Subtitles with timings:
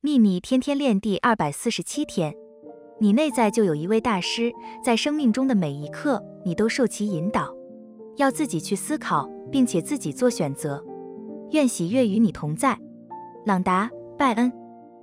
[0.00, 2.32] 秘密天天练第二百四十七天
[3.00, 7.52] 你内在就有一位大师在生命中的每一刻你都受其引导。
[8.16, 10.84] 要自己去思考并且自己做选择。
[11.50, 12.78] 愿喜悦与你同在。
[13.44, 14.67] 朗达拜恩。